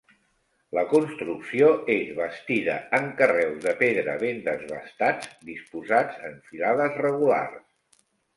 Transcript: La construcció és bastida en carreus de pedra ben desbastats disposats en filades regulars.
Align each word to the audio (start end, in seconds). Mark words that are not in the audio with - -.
La 0.75 0.83
construcció 0.93 1.67
és 1.95 2.07
bastida 2.19 2.77
en 2.99 3.05
carreus 3.19 3.59
de 3.67 3.75
pedra 3.83 4.17
ben 4.25 4.41
desbastats 4.49 5.29
disposats 5.51 6.25
en 6.31 6.41
filades 6.49 6.99
regulars. 7.05 8.03